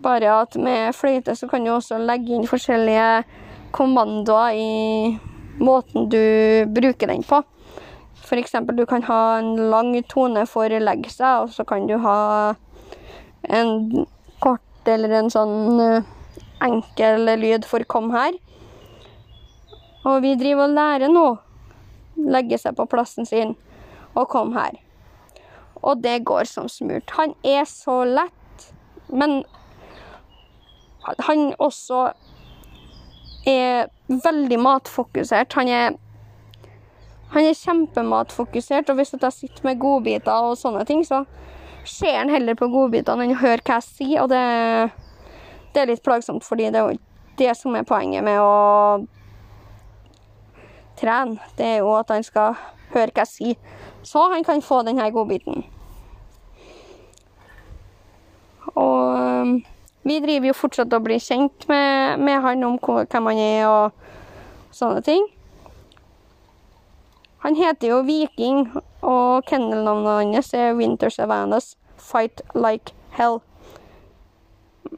Bare 0.03 0.33
at 0.43 0.57
med 0.57 0.95
fløyte 0.95 1.35
så 1.35 1.49
kan 1.51 1.65
du 1.65 1.73
også 1.75 1.99
legge 1.99 2.35
inn 2.35 2.47
forskjellige 2.47 3.25
kommandoer 3.75 4.55
i 4.55 5.19
måten 5.59 6.09
du 6.13 6.23
bruker 6.75 7.11
den 7.11 7.25
på. 7.27 7.43
F.eks. 8.23 8.55
du 8.75 8.85
kan 8.87 9.03
ha 9.09 9.39
en 9.39 9.71
lang 9.71 9.95
tone 10.09 10.45
for 10.47 10.69
legge 10.69 11.11
seg, 11.11 11.47
og 11.47 11.53
så 11.55 11.65
kan 11.65 11.87
du 11.89 11.97
ha 12.03 12.55
en 13.49 14.07
kort 14.43 14.91
eller 14.91 15.15
en 15.19 15.31
sånn 15.33 15.81
eh, 15.81 16.11
enkel 16.65 17.25
lyd 17.41 17.67
for 17.69 17.85
kom 17.89 18.11
her. 18.13 18.37
Og 20.07 20.23
vi 20.25 20.35
driver 20.39 20.69
og 20.69 20.77
lærer 20.77 21.13
nå. 21.13 21.27
Legge 22.29 22.59
seg 22.61 22.77
på 22.79 22.87
plassen 22.91 23.27
sin 23.29 23.57
og 24.15 24.29
kom 24.33 24.55
her. 24.57 24.79
Og 25.83 26.03
det 26.03 26.25
går 26.27 26.49
som 26.51 26.69
smurt. 26.71 27.11
Han 27.19 27.35
er 27.47 27.65
så 27.71 28.03
lett, 28.05 28.69
men 29.09 29.43
han 31.19 31.53
også 31.59 32.11
er 33.49 33.89
veldig 34.09 34.59
matfokusert. 34.61 35.53
Han 35.59 35.69
er, 35.69 35.99
han 37.33 37.45
er 37.45 37.59
kjempematfokusert, 37.59 38.91
og 38.91 39.01
hvis 39.01 39.15
jeg 39.17 39.33
sitter 39.33 39.69
med 39.69 39.81
godbiter 39.81 40.51
og 40.51 40.59
sånne 40.59 40.85
ting, 40.89 41.05
så 41.07 41.25
ser 41.89 42.19
han 42.19 42.33
heller 42.33 42.57
på 42.59 42.69
godbitene 42.69 43.25
enn 43.25 43.37
hører 43.37 43.61
høre 43.61 43.65
hva 43.65 43.79
jeg 43.79 43.89
sier, 43.89 44.23
og 44.23 44.33
det, 44.33 44.43
det 45.75 45.83
er 45.83 45.93
litt 45.93 46.05
plagsomt, 46.05 46.45
fordi 46.45 46.69
det 46.73 46.81
er 46.81 46.91
jo 46.93 46.99
det 47.39 47.55
som 47.57 47.77
er 47.79 47.87
poenget 47.89 48.25
med 48.27 48.41
å 48.43 49.07
trene. 50.99 51.39
Det 51.57 51.67
er 51.77 51.81
jo 51.85 51.95
at 51.97 52.11
han 52.13 52.27
skal 52.27 52.59
høre 52.93 53.13
hva 53.15 53.25
jeg 53.25 53.33
sier, 53.33 53.57
så 54.03 54.29
han 54.33 54.45
kan 54.45 54.65
få 54.65 54.83
denne 54.87 55.09
godbiten. 55.15 55.65
Og 58.79 59.78
vi 60.07 60.21
driver 60.23 60.51
jo 60.51 60.57
fortsatt 60.57 60.95
og 60.95 61.05
blir 61.09 61.21
kjent 61.23 61.67
med, 61.69 62.21
med 62.23 62.41
han 62.45 62.65
om 62.65 62.79
hvem 62.79 63.33
han 63.33 63.43
er 63.43 63.67
og 63.67 64.75
sånne 64.75 65.03
ting. 65.05 65.27
Han 67.45 67.55
heter 67.55 67.93
jo 67.93 67.99
Viking, 68.07 68.65
og 69.03 69.47
kennelnavnet 69.47 70.35
hans 70.35 70.55
er 70.55 70.75
Winter 70.79 71.11
Savannas. 71.11 71.77
fight 71.99 72.41
like 72.55 72.95
hell. 73.11 73.41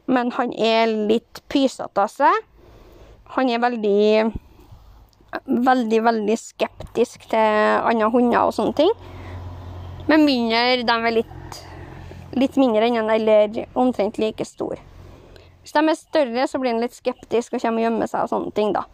Men 0.05 0.31
han 0.31 0.53
er 0.53 0.87
litt 0.87 1.41
pysete 1.49 2.01
av 2.01 2.09
seg. 2.09 2.45
Han 3.35 3.49
er 3.49 3.61
veldig 3.61 4.31
Veldig, 5.47 6.01
veldig 6.03 6.35
skeptisk 6.35 7.29
til 7.31 7.85
andre 7.87 8.09
hunder 8.11 8.49
og 8.49 8.51
sånne 8.51 8.75
ting. 8.75 8.89
Med 10.09 10.25
mindre 10.25 10.81
de 10.83 10.95
er 11.07 11.13
litt, 11.15 11.59
litt 12.35 12.57
mindre 12.59 12.89
enn 12.89 12.97
han, 12.99 13.13
eller 13.15 13.61
omtrent 13.79 14.19
like 14.19 14.43
stor. 14.43 14.75
Hvis 15.61 15.75
de 15.75 15.83
er 15.85 15.97
større, 15.97 16.47
så 16.47 16.59
blir 16.61 16.73
han 16.73 16.81
litt 16.81 16.97
skeptisk 16.97 17.53
og 17.53 17.61
kommer 17.61 17.81
og 17.81 17.87
gjemmer 17.87 18.09
seg 18.09 18.25
og 18.25 18.33
sånne 18.33 18.53
ting, 18.57 18.73
da. 18.73 18.87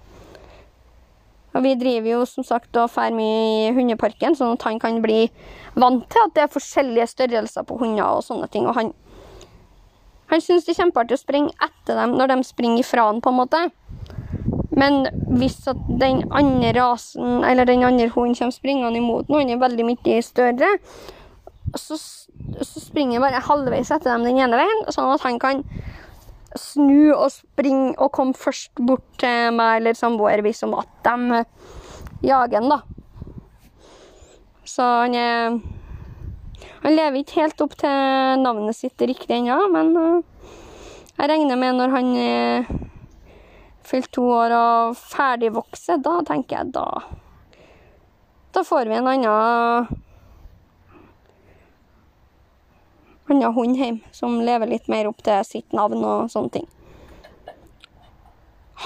Og 1.56 1.64
vi 1.64 1.74
driver 1.80 2.12
jo 2.12 2.26
som 2.30 2.46
sagt 2.46 2.76
og 2.78 2.92
drar 2.92 3.16
mye 3.16 3.70
i 3.70 3.74
hundeparken, 3.74 4.36
sånn 4.38 4.54
at 4.58 4.66
han 4.68 4.78
kan 4.82 5.00
bli 5.02 5.26
vant 5.80 6.06
til 6.12 6.28
at 6.28 6.36
det 6.36 6.44
er 6.44 6.54
forskjellige 6.54 7.08
størrelser 7.16 7.66
på 7.66 7.80
hunder 7.80 8.20
og 8.20 8.26
sånne 8.28 8.50
ting. 8.54 8.68
Og 8.70 8.78
han, 8.78 8.92
han 10.30 10.44
syns 10.44 10.68
det 10.68 10.76
er 10.76 10.84
kjempeartig 10.84 11.18
å 11.18 11.24
springe 11.24 11.56
etter 11.58 11.98
dem 11.98 12.14
når 12.20 12.34
de 12.34 12.38
springer 12.46 12.84
ifra 12.84 13.08
han, 13.10 13.24
på 13.24 13.34
en 13.34 13.40
måte. 13.40 13.64
Men 14.78 15.08
hvis 15.40 15.64
at 15.72 15.80
den 15.98 16.28
andre 16.30 16.76
rasen, 16.78 17.42
eller 17.48 17.66
den 17.66 17.86
andre 17.88 18.12
hunden 18.14 18.38
kommer 18.38 18.54
springende 18.54 19.02
imot 19.02 19.32
noen, 19.32 19.50
er 19.50 19.64
veldig 19.64 19.88
mye 19.88 20.22
større, 20.22 20.76
så, 21.74 21.98
så 21.98 22.84
springer 22.84 23.18
jeg 23.18 23.24
bare 23.24 23.42
halvveis 23.48 23.90
etter 23.90 24.12
dem 24.14 24.28
den 24.28 24.38
ene 24.44 24.60
veien, 24.60 24.86
sånn 24.94 25.16
at 25.16 25.26
han 25.26 25.42
kan 25.42 25.66
snu 26.62 27.14
og 27.14 27.30
springe 27.34 27.96
og 27.98 28.12
komme 28.16 28.38
først 28.38 28.78
bort 28.80 29.06
til 29.22 29.54
meg 29.56 29.80
eller 29.80 29.98
samboer 29.98 30.44
hvis 30.46 30.64
om 30.68 30.76
at 30.80 30.90
de 31.06 31.44
jager 32.26 32.60
han, 32.60 32.72
da. 32.72 32.80
Så 34.68 34.84
han 34.84 35.16
er 35.16 35.60
Han 36.84 36.94
lever 36.96 37.20
ikke 37.20 37.42
helt 37.42 37.62
opp 37.64 37.74
til 37.80 38.42
navnet 38.42 38.76
sitt 38.78 39.02
riktig 39.02 39.40
ennå, 39.40 39.58
men 39.74 39.90
eh, 39.98 40.52
jeg 41.18 41.30
regner 41.32 41.60
med 41.60 41.76
når 41.76 41.94
han 41.96 42.12
er 42.22 42.68
fylt 43.88 44.12
to 44.14 44.24
år 44.30 44.54
og 44.56 44.98
ferdigvokser, 45.00 46.00
da 46.04 46.20
tenker 46.28 46.60
jeg 46.60 46.74
da 46.76 46.86
Da 48.56 48.64
får 48.68 48.88
vi 48.92 49.00
en 49.00 49.10
annen 49.10 49.98
annen 53.34 53.54
hund 53.54 53.78
hjemme 53.78 54.16
som 54.16 54.40
lever 54.42 54.70
litt 54.72 54.90
mer 54.92 55.10
opp 55.10 55.22
til 55.26 55.46
sitt 55.48 55.76
navn 55.76 56.04
og 56.04 56.32
sånne 56.32 56.54
ting. 56.54 56.68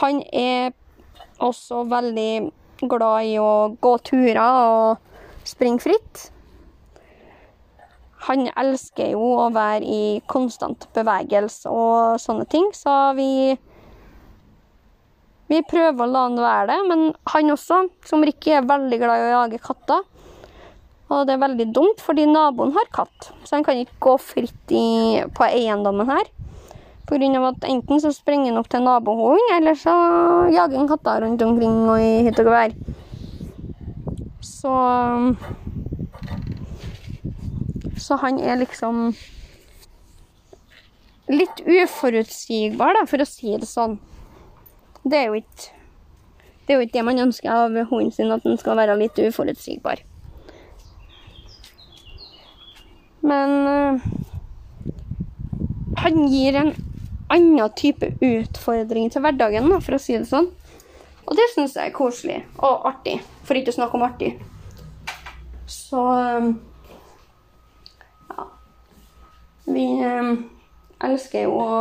Han 0.01 0.21
er 0.33 0.71
også 1.41 1.83
veldig 1.91 2.51
glad 2.89 3.27
i 3.29 3.36
å 3.41 3.74
gå 3.81 3.95
turer 4.07 4.41
og 4.41 5.48
springe 5.48 5.83
fritt. 5.83 6.29
Han 8.27 8.45
elsker 8.53 9.15
jo 9.15 9.25
å 9.41 9.50
være 9.53 9.81
i 9.81 10.03
konstant 10.29 10.86
bevegelse 10.93 11.69
og 11.74 12.21
sånne 12.21 12.45
ting, 12.50 12.69
så 12.77 13.13
vi 13.17 13.57
vi 15.51 15.60
prøver 15.67 16.05
å 16.05 16.07
la 16.07 16.21
han 16.29 16.38
være 16.39 16.67
det, 16.69 16.79
men 16.88 17.01
han 17.33 17.51
også, 17.51 17.81
som 18.07 18.21
Ricky, 18.24 18.53
er 18.55 18.67
veldig 18.69 19.00
glad 19.01 19.19
i 19.19 19.25
å 19.25 19.31
jage 19.33 19.57
katter. 19.60 20.05
Og 21.12 21.25
det 21.27 21.36
er 21.36 21.41
veldig 21.41 21.68
dumt, 21.75 22.00
fordi 22.00 22.24
naboen 22.30 22.72
har 22.75 22.88
katt, 22.96 23.32
så 23.44 23.58
han 23.58 23.65
kan 23.68 23.82
ikke 23.82 24.00
gå 24.06 24.13
fritt 24.24 24.72
i, 24.72 25.20
på 25.36 25.44
eiendommen 25.44 26.08
her. 26.08 26.30
På 27.10 27.18
grunn 27.20 27.36
av 27.36 27.50
at 27.50 27.65
enten 27.68 28.00
så 28.00 28.13
springer 28.15 28.53
han 28.53 28.62
opp 28.62 28.70
til 28.72 28.86
nabohund, 28.86 29.41
eller 29.58 29.75
så 29.75 29.91
jager 30.53 30.80
han 30.80 30.88
katter 30.88 31.25
rundt 31.25 31.44
omkring 31.44 31.82
og 31.91 32.00
i 32.00 32.22
hytt 32.27 32.39
og 32.39 32.48
gevær. 32.48 32.77
Så 34.46 34.75
Så 38.01 38.15
han 38.18 38.39
er 38.39 38.56
liksom 38.58 39.12
litt 41.30 41.60
uforutsigbar, 41.67 42.95
da, 42.97 43.04
for 43.08 43.21
å 43.21 43.28
si 43.28 43.54
det 43.60 43.69
sånn. 43.69 44.00
Det 45.04 45.19
er 45.19 45.30
jo 45.30 45.38
ikke 45.41 45.78
det 46.65 46.74
er 46.74 46.80
jo 46.80 46.86
ikke 46.88 46.97
det 46.97 47.04
man 47.04 47.19
ønsker 47.19 47.52
av 47.52 47.78
hunden 47.89 48.12
sin, 48.15 48.32
at 48.32 48.45
den 48.47 48.58
skal 48.58 48.78
være 48.80 48.95
litt 49.00 49.17
uforutsigbar. 49.19 50.02
Men 53.21 53.51
uh, 53.67 54.01
han 56.01 56.27
gir 56.31 56.57
en 56.57 56.73
annen 57.31 57.75
type 57.77 58.13
utfordring 58.21 59.12
til 59.12 59.23
hverdagen, 59.23 59.69
da, 59.71 59.79
for 59.84 59.95
å 59.95 60.01
si 60.01 60.17
det 60.17 60.27
sånn. 60.29 60.49
Og 61.27 61.38
det 61.38 61.47
syns 61.53 61.77
jeg 61.77 61.91
er 61.91 61.95
koselig 61.95 62.39
og 62.60 62.88
artig, 62.89 63.19
for 63.47 63.55
ikke 63.55 63.71
å 63.71 63.77
snakke 63.77 63.97
om 63.97 64.05
artig. 64.07 64.31
Så 65.71 66.01
um, 66.01 66.49
ja. 68.31 68.47
Vi 69.69 69.86
um, 70.03 70.34
elsker 71.05 71.45
jo 71.45 71.62
å 71.62 71.77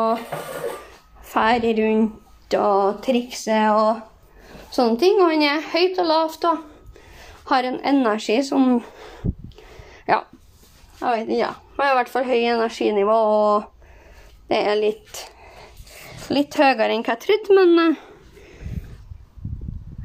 fære 1.31 1.75
rundt 1.81 2.57
og 2.59 3.01
trikse 3.05 3.59
og 3.75 4.01
sånne 4.75 5.01
ting. 5.01 5.19
Og 5.19 5.33
han 5.33 5.47
er 5.47 5.71
høyt 5.73 5.99
og 6.03 6.11
lavt 6.11 6.47
og 6.51 6.67
har 7.51 7.67
en 7.67 7.81
energi 7.87 8.41
som 8.47 8.81
Ja, 10.07 10.25
jeg 11.01 11.27
vet. 11.27 11.37
Ja. 11.39 11.53
det 11.77 11.85
har 11.85 11.93
i 11.93 11.99
hvert 12.01 12.13
fall 12.13 12.29
høy 12.29 12.41
energinivå, 12.41 13.17
og 13.17 14.49
det 14.51 14.65
er 14.71 14.81
litt 14.81 15.27
litt 16.31 16.55
høyere 16.55 16.93
enn 16.95 17.03
hva 17.03 17.17
jeg 17.17 17.23
trodde, 17.25 17.55
men 17.57 17.71
eh, 17.83 17.97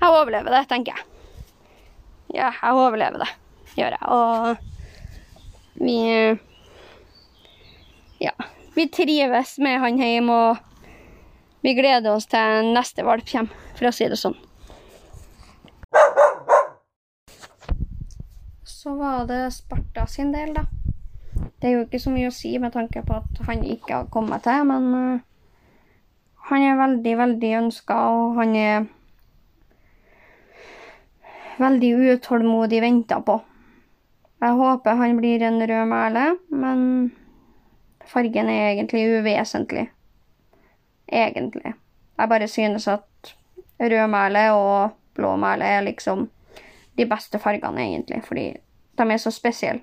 jeg 0.02 0.10
overlever 0.10 0.56
det, 0.56 0.64
tenker 0.70 0.96
jeg. 0.96 1.04
Ja, 2.36 2.50
jeg 2.50 2.74
overlever 2.74 3.22
det, 3.22 3.30
gjør 3.78 3.96
jeg. 3.96 4.06
Og 4.10 4.58
vi 5.84 6.00
Ja. 8.24 8.32
Vi 8.76 8.90
trives 8.92 9.58
med 9.64 9.80
han 9.80 9.98
hjemme, 10.02 10.34
og 10.34 10.58
vi 11.64 11.74
gleder 11.78 12.12
oss 12.12 12.26
til 12.28 12.74
neste 12.76 13.06
valp 13.08 13.24
kommer, 13.30 13.54
for 13.78 13.88
å 13.88 13.94
si 13.96 14.10
det 14.12 14.18
sånn. 14.20 14.36
Så 18.68 18.98
var 19.00 19.24
det 19.30 19.54
Sparta 19.56 20.04
sin 20.12 20.34
del, 20.36 20.52
da. 20.58 20.66
Det 21.36 21.70
er 21.70 21.74
jo 21.74 21.86
ikke 21.86 22.02
så 22.02 22.12
mye 22.14 22.30
å 22.30 22.36
si 22.36 22.54
med 22.62 22.74
tanke 22.76 23.04
på 23.06 23.18
at 23.18 23.42
han 23.48 23.64
ikke 23.64 23.94
har 23.94 24.12
kommet 24.14 24.46
til, 24.46 24.68
men 24.70 24.86
uh, 24.94 25.24
han 26.50 26.68
er 26.68 26.80
veldig, 26.80 27.16
veldig 27.24 27.52
ønska, 27.64 27.98
og 28.14 28.40
han 28.40 28.56
er 28.60 28.86
veldig 31.60 31.92
utålmodig 32.14 32.82
venta 32.84 33.20
på. 33.26 33.40
Jeg 34.44 34.60
håper 34.60 35.00
han 35.00 35.18
blir 35.18 35.44
en 35.48 35.62
rød 35.64 35.90
merle, 35.90 36.26
men 36.52 36.88
fargen 38.06 38.52
er 38.52 38.76
egentlig 38.76 39.08
uvesentlig 39.16 39.88
egentlig. 41.12 41.74
Jeg 42.18 42.30
bare 42.30 42.48
synes 42.48 42.88
at 42.88 43.36
rød 43.80 44.08
mæle 44.08 44.52
og 44.52 44.90
blå 45.16 45.36
mæle 45.36 45.66
er 45.66 45.82
liksom 45.82 46.30
de 46.98 47.06
beste 47.06 47.40
fargene, 47.40 47.82
egentlig, 47.82 48.24
fordi 48.24 48.54
de 48.98 49.12
er 49.12 49.18
så 49.18 49.32
spesielle. 49.32 49.82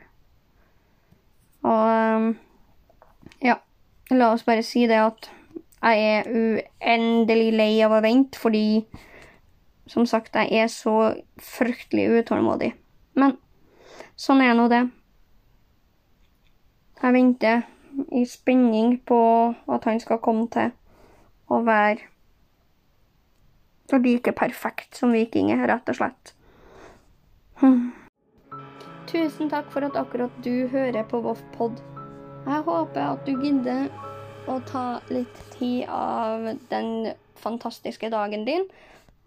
Og 1.62 2.18
um, 2.18 2.28
ja, 3.42 3.56
la 4.10 4.32
oss 4.32 4.44
bare 4.46 4.64
si 4.66 4.86
det 4.90 4.98
at 4.98 5.30
jeg 5.82 6.02
er 6.06 6.28
uendelig 6.30 7.50
lei 7.54 7.72
av 7.82 7.94
å 7.96 8.02
vente, 8.02 8.38
fordi 8.38 8.84
som 9.90 10.06
sagt, 10.06 10.36
jeg 10.38 10.62
er 10.62 10.70
så 10.70 11.14
fryktelig 11.42 12.22
utålmodig. 12.22 12.72
Men 13.18 13.36
sånn 14.16 14.42
er 14.44 14.54
nå 14.56 14.68
det. 14.70 14.84
Jeg 17.02 17.16
venter 17.16 17.64
i 18.14 18.22
spenning 18.30 19.00
på 19.04 19.20
at 19.74 19.88
han 19.90 19.98
skal 20.00 20.22
komme 20.22 20.46
til 20.54 20.70
å 21.50 21.60
være 21.66 22.08
like 23.92 24.32
perfekt 24.32 24.96
som 24.96 25.12
vikinger, 25.12 25.66
rett 25.68 25.90
og 25.90 25.98
slett. 25.98 26.32
Hm. 27.60 27.90
Tusen 29.12 29.50
takk 29.52 29.66
for 29.68 29.84
at 29.84 29.96
akkurat 30.00 30.32
du 30.40 30.70
hører 30.72 31.04
på 31.04 31.18
VoffPod. 31.20 31.82
Jeg 32.46 32.64
håper 32.64 33.02
at 33.04 33.26
du 33.26 33.34
gidder 33.42 33.90
å 34.48 34.54
ta 34.64 35.02
litt 35.12 35.42
tid 35.52 35.84
av 35.92 36.46
den 36.70 37.10
fantastiske 37.36 38.08
dagen 38.08 38.46
din 38.48 38.64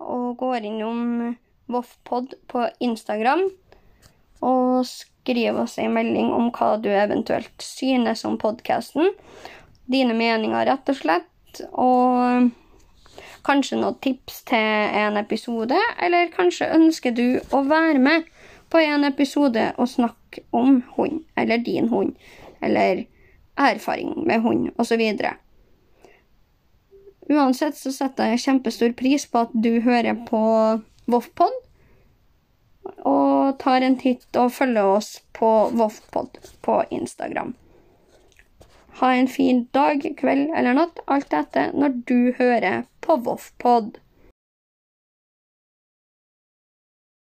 og 0.01 0.39
går 0.41 0.65
innom 0.71 1.35
VoffPod 1.69 2.33
på 2.49 2.65
Instagram 2.81 3.45
og 4.41 4.89
skriver 4.89 5.61
oss 5.67 5.77
en 5.77 5.93
melding 5.93 6.33
om 6.33 6.49
hva 6.55 6.75
du 6.81 6.89
eventuelt 6.89 7.53
synes 7.61 8.25
om 8.25 8.39
podkasten. 8.41 9.13
Dine 9.85 10.17
meninger, 10.17 10.65
rett 10.65 10.89
og 10.89 10.97
slett 10.97 11.61
og 11.69 12.49
kanskje 13.45 13.77
noen 13.77 14.01
tips 14.01 14.41
til 14.49 14.97
en 15.05 15.21
episode, 15.21 15.77
eller 16.01 16.33
kanskje 16.33 16.73
ønsker 16.73 17.13
du 17.13 17.27
å 17.53 17.61
være 17.69 18.01
med 18.01 18.25
på 18.75 18.81
en 18.83 19.07
episode 19.07 19.69
og 19.79 19.87
snakke 19.87 20.41
om 20.51 20.81
hund, 20.97 21.21
eller 21.39 21.61
din 21.63 21.87
hund, 21.87 22.15
eller 22.59 23.05
erfaring 23.55 24.25
med 24.27 24.41
hund, 24.43 24.65
osv. 24.75 25.03
Uansett 27.29 27.77
så 27.79 27.93
setter 27.95 28.33
jeg 28.33 28.41
kjempestor 28.43 28.91
pris 28.99 29.23
på 29.31 29.45
at 29.45 29.53
du 29.55 29.79
hører 29.85 30.19
på 30.27 30.41
Voffpod, 31.07 31.55
og 33.07 33.55
tar 33.63 33.85
en 33.85 33.95
titt 34.01 34.27
og 34.35 34.51
følger 34.57 34.91
oss 34.97 35.13
på 35.39 35.51
Voffpod 35.79 36.35
på 36.67 36.81
Instagram. 36.99 37.55
Ha 38.99 39.13
en 39.15 39.31
fin 39.31 39.69
dag, 39.71 40.03
kveld 40.19 40.51
eller 40.51 40.75
natt, 40.75 40.99
alt 41.07 41.31
etter 41.31 41.71
når 41.71 42.01
du 42.11 42.19
hører 42.41 42.83
på 42.99 43.21
Voffpod. 43.23 43.95